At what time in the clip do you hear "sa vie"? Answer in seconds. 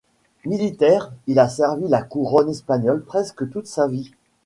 3.67-4.09